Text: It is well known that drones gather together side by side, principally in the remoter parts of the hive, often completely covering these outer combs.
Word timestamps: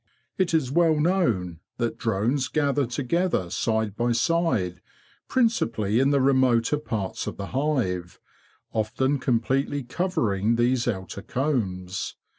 It 0.35 0.51
is 0.55 0.71
well 0.71 0.99
known 0.99 1.59
that 1.77 1.99
drones 1.99 2.47
gather 2.47 2.87
together 2.87 3.51
side 3.51 3.95
by 3.95 4.13
side, 4.13 4.81
principally 5.27 5.99
in 5.99 6.09
the 6.09 6.19
remoter 6.19 6.79
parts 6.79 7.27
of 7.27 7.37
the 7.37 7.45
hive, 7.53 8.19
often 8.73 9.19
completely 9.19 9.83
covering 9.83 10.55
these 10.55 10.87
outer 10.87 11.21
combs. 11.21 12.15